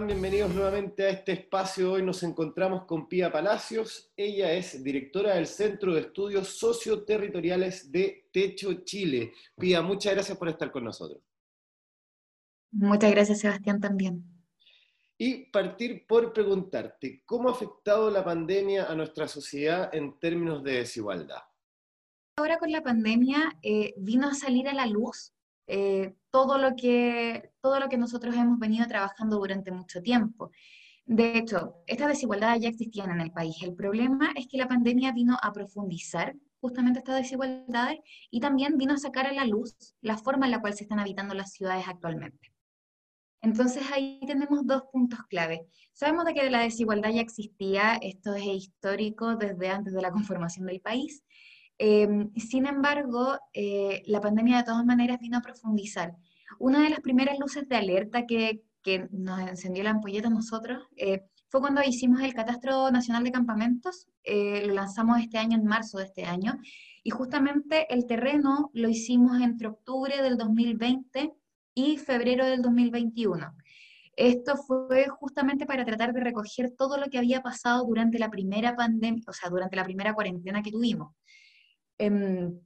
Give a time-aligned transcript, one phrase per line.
[0.00, 0.06] están?
[0.06, 1.92] Bienvenidos nuevamente a este espacio.
[1.92, 4.12] Hoy nos encontramos con Pía Palacios.
[4.16, 9.32] Ella es directora del Centro de Estudios Socioterritoriales de Techo Chile.
[9.58, 11.22] Pía, muchas gracias por estar con nosotros.
[12.72, 14.24] Muchas gracias, Sebastián, también.
[15.18, 20.72] Y partir por preguntarte, ¿cómo ha afectado la pandemia a nuestra sociedad en términos de
[20.72, 21.42] desigualdad?
[22.36, 25.34] Ahora con la pandemia eh, vino a salir a la luz
[25.72, 30.50] eh, todo, lo que, todo lo que nosotros hemos venido trabajando durante mucho tiempo.
[31.04, 33.56] De hecho, estas desigualdades ya existían en el país.
[33.62, 37.98] El problema es que la pandemia vino a profundizar justamente estas desigualdades
[38.30, 41.00] y también vino a sacar a la luz la forma en la cual se están
[41.00, 42.52] habitando las ciudades actualmente.
[43.42, 45.66] Entonces ahí tenemos dos puntos clave.
[45.94, 50.66] Sabemos de que la desigualdad ya existía, esto es histórico desde antes de la conformación
[50.66, 51.24] del país,
[51.82, 56.14] Em, sin embargo, eh, la pandemia de todas maneras vino a profundizar.
[56.58, 60.86] Una de las primeras luces de alerta que, que nos encendió la ampolleta a nosotros
[60.96, 65.64] eh, fue cuando hicimos el Catastro Nacional de Campamentos, eh, lo lanzamos este año, en
[65.64, 66.56] marzo de este año,
[67.02, 71.32] y justamente el terreno lo hicimos entre octubre del 2020
[71.74, 73.52] y febrero del 2021.
[74.16, 78.76] Esto fue justamente para tratar de recoger todo lo que había pasado durante la primera
[78.76, 81.14] pandemia, o sea, durante la primera cuarentena que tuvimos.
[81.98, 82.60] Em,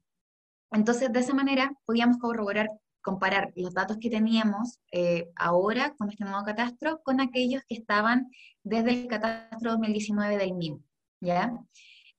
[0.72, 2.68] entonces, de esa manera podíamos corroborar,
[3.04, 8.30] comparar los datos que teníamos eh, ahora con este nuevo catastro con aquellos que estaban
[8.62, 10.82] desde el catastro 2019 del MIM.
[11.20, 11.52] ¿ya?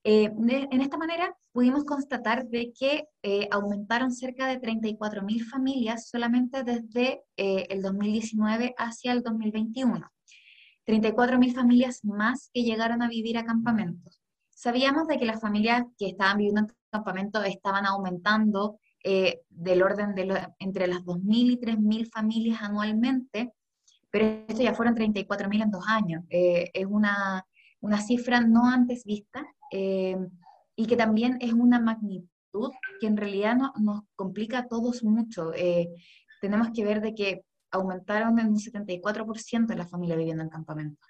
[0.03, 6.63] Eh, en esta manera pudimos constatar de que eh, aumentaron cerca de 34.000 familias solamente
[6.63, 10.07] desde el 2019 hacia el 2021.
[10.85, 14.21] 34.000 familias más que llegaron a vivir a campamentos.
[14.51, 20.15] Sabíamos de que las familias que estaban viviendo en campamentos estaban aumentando eh, del orden
[20.15, 23.53] de entre las 2.000 y 3.000 familias anualmente,
[24.09, 26.23] pero esto ya fueron 34.000 en dos años.
[26.31, 27.45] Eh, es una,
[27.81, 30.17] una, cifra no antes vista eh,
[30.75, 35.51] y que también es una magnitud que en realidad no, nos complica a todos mucho.
[36.41, 41.07] tenemos que ver de que aumentaron en un 74% las familias viviendo en campamentos.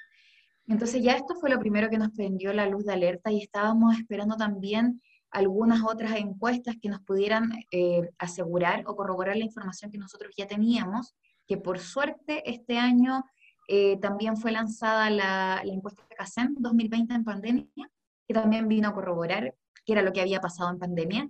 [0.68, 3.98] Entonces ya esto fue lo primero que nos prendió la luz de alerta y estábamos
[3.98, 5.02] esperando también
[5.36, 10.48] algunas otras encuestas que nos pudieran eh, asegurar o corroborar la información que nosotros ya
[10.48, 11.14] teníamos,
[11.46, 13.26] que por suerte este año
[13.68, 17.92] eh, también fue lanzada la, la encuesta CACEN 2020 en pandemia,
[18.26, 19.54] que también vino a corroborar
[19.86, 21.30] qué era lo que había pasado en pandemia.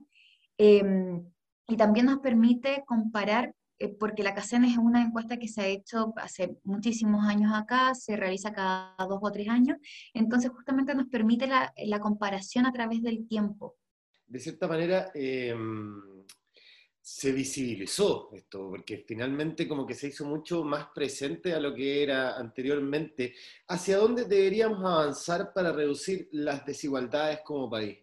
[0.60, 1.26] Em,
[1.68, 5.68] y también nos permite comparar, eh, porque la CACEN es una encuesta que se ha
[5.68, 9.78] hecho hace muchísimos años acá, se realiza cada dos o tres años,
[10.14, 13.76] entonces justamente nos permite la, la comparación a través del tiempo
[14.28, 16.02] de cierta manera, em,
[17.02, 22.02] se visibilizó esto, porque finalmente como que se hizo mucho más presente a lo que
[22.02, 23.36] era anteriormente.
[23.68, 28.00] ¿Hacia dónde deberíamos avanzar para reducir las desigualdades como país?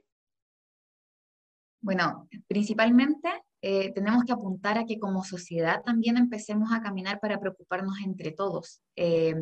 [1.81, 3.29] Bueno, principalmente
[3.61, 8.31] eh, tenemos que apuntar a que como sociedad también empecemos a caminar para preocuparnos entre
[8.31, 8.83] todos.
[8.95, 9.35] Eh,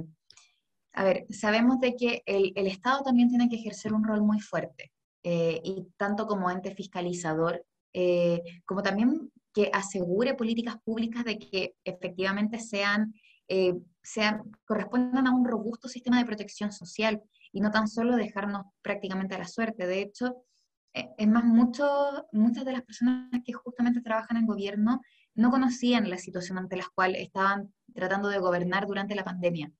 [0.95, 4.41] a ver, sabemos de que el, el Estado también tiene que ejercer un rol muy
[4.41, 4.91] fuerte.
[5.23, 11.75] Eh, y tanto como ente fiscalizador, eh, como también que asegure políticas públicas de que
[11.85, 13.13] efectivamente sean,
[13.49, 17.23] eh, sean, correspondan a un robusto sistema de protección social
[17.53, 19.87] y no tan solo dejarnos prácticamente a la suerte.
[19.87, 20.45] De hecho,
[20.93, 25.01] es más, mucho, muchas de las personas que justamente trabajan en gobierno
[25.35, 29.71] no conocían la situación ante la cual estaban tratando de gobernar durante la pandemia.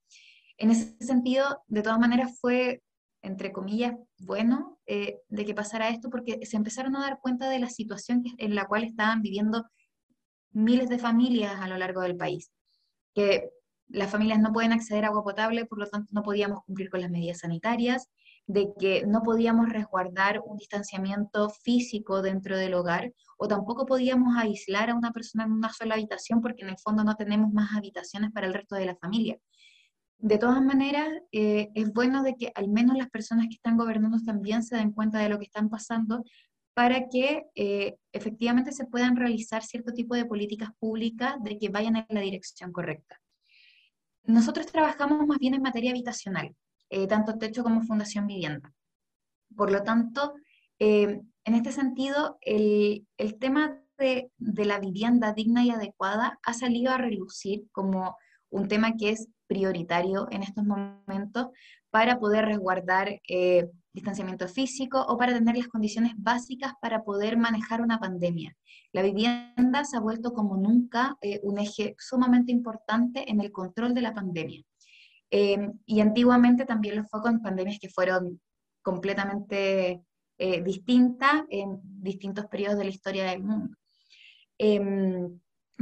[0.57, 2.81] En ese sentido, de todas maneras, fue
[3.21, 7.59] entre comillas, bueno eh, de que pasara esto porque se empezaron a dar cuenta de
[7.59, 9.65] la situación en la cual estaban viviendo
[10.51, 12.51] miles de familias a lo largo del país,
[13.13, 13.49] que
[13.87, 17.01] las familias no pueden acceder a agua potable, por lo tanto no podíamos cumplir con
[17.01, 18.09] las medidas sanitarias,
[18.47, 24.89] de que no podíamos resguardar un distanciamiento físico dentro del hogar o tampoco podíamos aislar
[24.89, 28.31] a una persona en una sola habitación porque en el fondo no tenemos más habitaciones
[28.31, 29.39] para el resto de la familia
[30.21, 34.19] de todas maneras, eh, es bueno de que al menos las personas que están gobernando
[34.23, 36.23] también se den cuenta de lo que están pasando
[36.75, 41.95] para que eh, efectivamente se puedan realizar cierto tipo de políticas públicas de que vayan
[41.95, 43.19] en la dirección correcta.
[44.23, 46.55] Nosotros trabajamos más bien en materia habitacional,
[46.91, 48.71] eh, tanto Techo como Fundación Vivienda.
[49.55, 50.35] Por lo tanto,
[50.79, 53.05] en este sentido, el,
[53.39, 58.15] tema de, de la vivienda digna y adecuada ha salido a relucir como
[58.51, 61.47] un tema que es prioritario en estos momentos
[61.89, 67.81] para poder resguardar eh, distanciamiento físico o para tener las condiciones básicas para poder manejar
[67.81, 68.55] una pandemia.
[68.93, 73.93] La vivienda se ha vuelto como nunca eh, un eje sumamente importante en el control
[73.93, 74.63] de la pandemia.
[75.29, 78.41] Em, y antiguamente también lo fue con pandemias que fueron
[78.81, 80.01] completamente
[80.37, 83.75] eh, distintas en distintos periodos de la historia del mundo.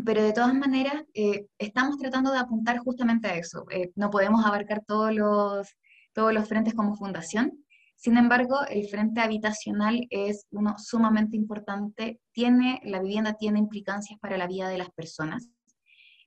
[0.05, 3.65] Pero de todas maneras, eh, estamos tratando de apuntar justamente a eso.
[3.71, 5.67] Eh, no podemos abarcar todos los,
[6.13, 7.65] todos los frentes como fundación.
[7.95, 12.19] Sin embargo, el frente habitacional es uno sumamente importante.
[12.31, 15.49] Tiene, la vivienda tiene implicancias para la vida de las personas.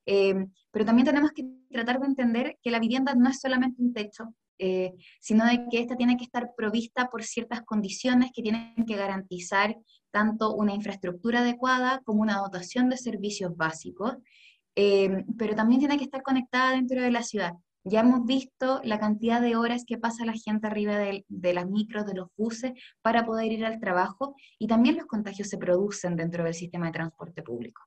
[0.05, 0.35] Eh,
[0.71, 4.35] pero también tenemos que tratar de entender que la vivienda no es solamente un techo,
[4.65, 8.95] eh, sino de que ésta tiene que estar provista por ciertas condiciones que tienen que
[8.95, 9.77] garantizar
[10.13, 14.19] tanto una infraestructura adecuada como una dotación de servicios básicos,
[14.77, 17.55] eh, pero también tiene que estar conectada dentro de la ciudad.
[17.83, 21.69] Ya hemos visto la cantidad de horas que pasa la gente arriba de, de, las
[21.69, 22.71] micros, de los buses,
[23.01, 26.93] para poder ir al trabajo y también los contagios se producen dentro del sistema de
[26.93, 27.83] transporte público.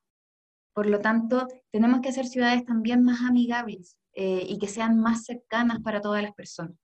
[0.73, 5.25] Por lo tanto, tenemos que hacer ciudades también más amigables eh, y que sean más
[5.25, 6.75] cercanas para todas las personas.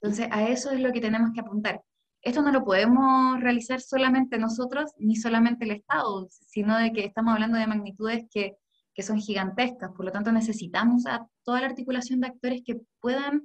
[0.00, 1.80] Entonces, a eso es lo que tenemos que apuntar.
[2.20, 7.34] Esto no lo podemos realizar solamente nosotros ni solamente el Estado, sino de que estamos
[7.34, 8.56] hablando de magnitudes que,
[8.94, 9.90] que son gigantescas.
[9.96, 13.42] Por lo tanto, necesitamos a toda la articulación de actores que puedan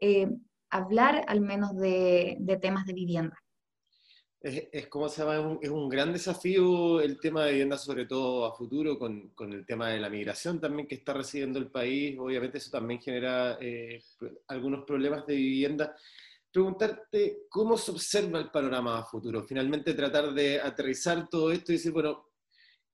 [0.00, 0.28] eh,
[0.70, 3.36] hablar al menos de, de temas de vivienda
[4.46, 8.54] es, como se llama, es un, gran desafío el tema de vivienda, sobre todo a
[8.54, 12.16] futuro, con, con, el tema de la migración también que está recibiendo el país.
[12.18, 14.00] Obviamente eso también genera eh,
[14.48, 15.96] algunos problemas de vivienda.
[16.52, 19.42] Preguntarte cómo se observa el panorama a futuro.
[19.42, 22.28] Finalmente tratar de aterrizar todo esto y decir, bueno,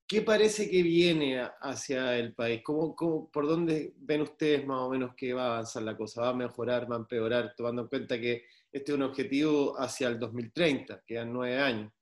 [0.06, 2.62] ¿qué parece que viene hacia el país?
[2.64, 6.22] ¿Cómo, cómo, ¿Por dónde ven ustedes más o menos que va a avanzar la cosa?
[6.22, 10.09] ¿Va a mejorar, va a empeorar, tomando en cuenta que este es un objetivo hacia
[10.09, 11.93] el 2030, quedan nueve años.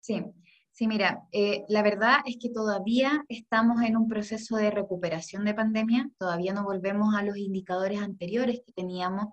[0.00, 0.22] Sí,
[0.72, 5.54] sí, mira, eh, la verdad es que todavía estamos en un proceso de recuperación de
[5.54, 9.26] pandemia, todavía no volvemos a los indicadores anteriores que teníamos.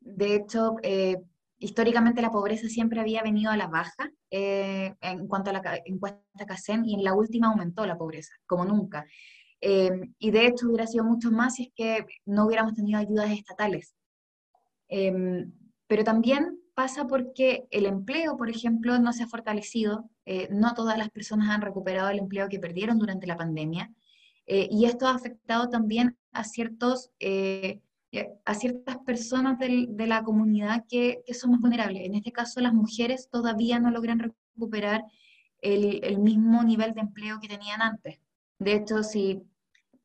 [0.00, 1.18] De hecho, eh,
[1.58, 6.46] históricamente la pobreza siempre había venido a la baja eh, en cuanto a la encuesta
[6.46, 9.06] CACEN y en la última aumentó la pobreza, como nunca.
[9.60, 13.94] y de hecho hubiera sido mucho más si es que no hubiéramos tenido ayudas estatales.
[14.94, 15.50] Em,
[15.86, 20.98] pero también pasa porque el empleo, por ejemplo, no se ha fortalecido, eh, no todas
[20.98, 23.90] las personas han recuperado el empleo que perdieron durante la pandemia,
[24.46, 27.80] eh, y esto ha afectado también a, ciertos, eh,
[28.44, 32.04] a ciertas personas de la comunidad que, que, son más vulnerables.
[32.04, 35.04] En este caso, las mujeres todavía no logran recuperar
[35.62, 38.18] el, el mismo nivel de empleo que tenían antes.
[38.58, 39.42] De hecho, si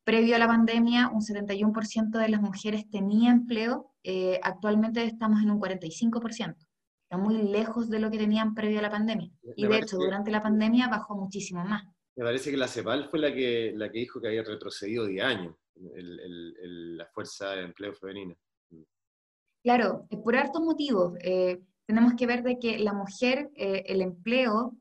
[0.06, 5.52] previo a la pandemia un 71% de las mujeres tenía empleo, eh, actualmente estamos en
[5.52, 6.56] un 45%.
[6.56, 9.30] Está muy lejos de lo que tenían previo a la pandemia.
[9.58, 11.84] Y de hecho, durante la pandemia bajó muchísimo más.
[12.16, 15.24] Me parece que la CEPAL fue la que, la que dijo que había retrocedido 10
[15.24, 18.34] años la fuerza de empleo femenina.
[19.62, 21.14] Claro, por hartos motivos.
[21.22, 24.74] Eh, tenemos que ver de que la mujer, eh, el empleo,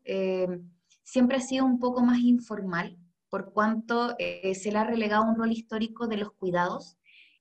[1.02, 2.96] siempre ha sido un poco más informal,
[3.28, 6.96] por cuanto se le ha relegado un rol histórico de los cuidados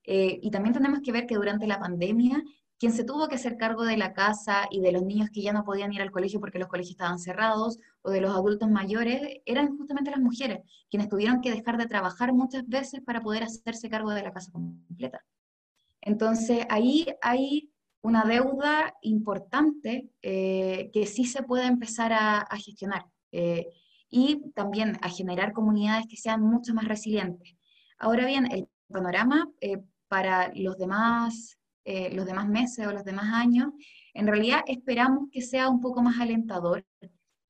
[0.05, 2.43] eh, y también tenemos que ver que durante la pandemia,
[2.77, 5.53] quien se tuvo que hacer cargo de la casa y de los niños que ya
[5.53, 9.39] no podían ir al colegio porque los colegios estaban cerrados, o de los adultos mayores,
[9.45, 10.59] eran justamente las mujeres,
[10.89, 14.51] quienes tuvieron que dejar de trabajar muchas veces para poder hacerse cargo de la casa
[14.51, 15.23] completa.
[16.01, 17.71] Entonces, ahí hay
[18.01, 23.65] una deuda importante eh, que sí se puede empezar a, gestionar eh,
[24.09, 27.55] y también a generar comunidades que sean mucho más resilientes.
[27.97, 29.49] Ahora bien, el panorama
[30.15, 33.73] para los demás, eh, los demás meses o los demás años,
[34.13, 36.85] en realidad esperamos que sea un poco más alentador.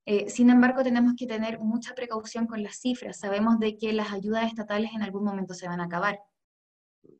[0.07, 3.19] Eh, sin embargo, tenemos que tener mucha precaución con las cifras.
[3.19, 6.17] Sabemos de que las ayudas estatales en algún momento se van a acabar,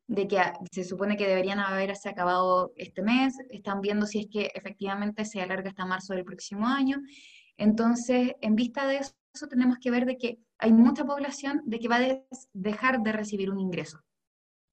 [0.08, 4.52] de que se supone que deberían haberse acabado este mes, están viendo si es que
[4.56, 6.98] efectivamente se alarga hasta marzo del próximo año.
[7.56, 11.88] Entonces, en vista de eso, tenemos que ver de que hay mucha población de que
[11.88, 12.20] va a
[12.54, 14.00] dejar de recibir un ingreso.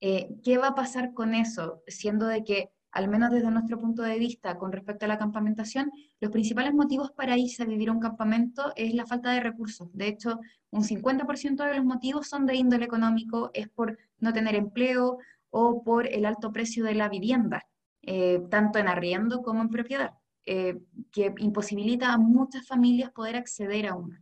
[0.05, 1.81] Eh, ¿Qué va a pasar con eso?
[1.87, 5.89] Siendo de que, al menos desde nuestro punto de vista con respecto a la campamentación,
[6.19, 9.87] los principales motivos para irse a vivir a un campamento es la falta de recursos.
[9.93, 10.41] De hecho,
[10.71, 15.19] un 50% de los motivos son de índole económico, es por no tener empleo
[15.51, 17.65] o por el alto precio de la vivienda,
[18.01, 20.81] eh, tanto en arriendo como en propiedad, eh,
[21.13, 24.21] que imposibilita a muchas familias poder acceder a una.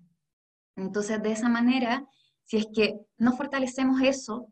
[0.75, 2.05] Entonces, de esa manera,
[2.43, 4.47] si es que no fortalecemos eso,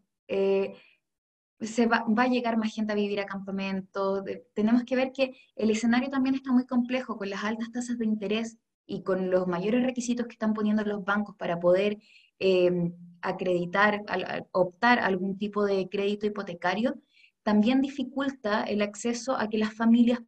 [1.59, 4.23] se va, a llegar más gente a vivir a campamentos.
[4.53, 8.05] tenemos que ver que el escenario también está muy complejo con las altas tasas de
[8.05, 11.97] interés y con los mayores requisitos que están poniendo los bancos para poder
[12.39, 14.03] em, acreditar,
[14.51, 16.95] optar algún tipo de crédito hipotecario,
[17.43, 20.19] también dificulta el acceso a que las familias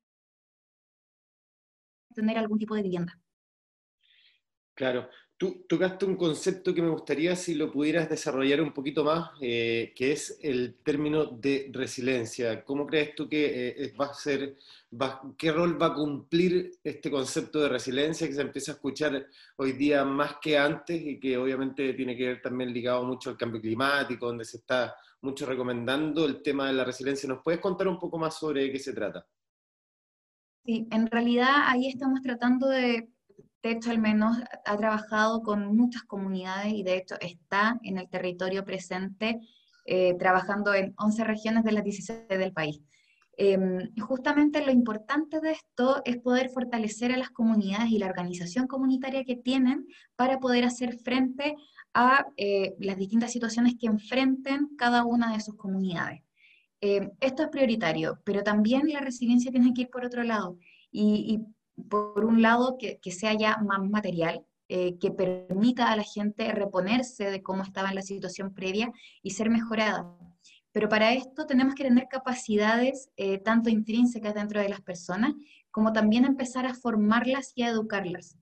[2.13, 3.17] tener algún tipo de vivienda.
[4.73, 5.09] Claro,
[5.41, 9.91] tú tocaste un concepto que me gustaría si lo pudieras desarrollar un poquito más, eh,
[9.95, 12.63] que es el término de resiliencia.
[12.63, 14.55] ¿Cómo crees tú que eh, va a ser,
[15.39, 19.71] qué rol va a cumplir este concepto de resiliencia que se empieza a escuchar hoy
[19.71, 23.59] día más que antes y que obviamente tiene que ver también ligado mucho al cambio
[23.59, 27.27] climático, donde se está mucho recomendando el tema de la resiliencia?
[27.27, 29.25] ¿Nos puedes contar un poco más sobre qué se trata?
[30.63, 33.09] Sí, en realidad ahí estamos tratando de,
[33.63, 38.09] de hecho al menos ha trabajado con muchas comunidades y de hecho está en el
[38.09, 39.39] territorio presente
[39.85, 42.81] eh, trabajando en 11 regiones de las 16 del país.
[43.37, 48.67] Em, justamente lo importante de esto es poder fortalecer a las comunidades y la organización
[48.67, 51.55] comunitaria que tienen para poder hacer frente
[51.93, 56.21] a eh, las distintas situaciones que enfrenten cada una de sus comunidades.
[56.81, 60.57] Eh, esto es prioritario, pero también la resiliencia tiene que ir por otro lado.
[60.91, 61.39] Y,
[61.89, 67.29] por un lado, que, sea ya más material, eh, que permita a la gente reponerse
[67.29, 70.15] de cómo estaba en la situación previa y ser mejorada.
[70.71, 75.33] Pero para esto tenemos que tener capacidades eh, tanto intrínsecas dentro de las personas,
[75.69, 78.37] como también empezar a formarlas y a educarlas.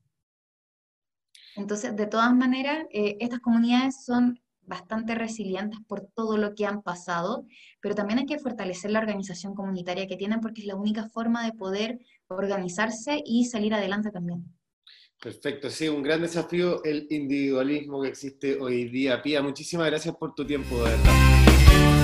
[1.55, 7.45] Entonces, de todas maneras, estas comunidades son bastante resilientes por todo lo que han pasado,
[7.81, 11.43] pero también hay que fortalecer la organización comunitaria que tienen porque es la única forma
[11.43, 14.45] de poder organizarse y salir adelante también.
[15.21, 19.21] Perfecto, sí, un gran desafío el individualismo que existe hoy día.
[19.21, 21.98] Pía, muchísimas gracias por tu tiempo, de verdad.